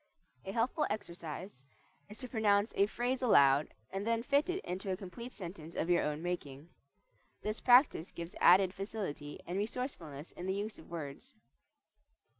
A 0.45 0.51
helpful 0.51 0.87
exercise 0.89 1.63
is 2.09 2.17
to 2.17 2.27
pronounce 2.27 2.73
a 2.75 2.87
phrase 2.87 3.21
aloud 3.21 3.75
and 3.91 4.03
then 4.07 4.23
fit 4.23 4.49
it 4.49 4.65
into 4.65 4.89
a 4.89 4.97
complete 4.97 5.31
sentence 5.31 5.75
of 5.75 5.91
your 5.91 6.01
own 6.01 6.23
making. 6.23 6.69
This 7.43 7.61
practice 7.61 8.11
gives 8.11 8.33
added 8.41 8.73
facility 8.73 9.39
and 9.45 9.59
resourcefulness 9.59 10.31
in 10.31 10.47
the 10.47 10.55
use 10.55 10.79
of 10.79 10.89
words. 10.89 11.35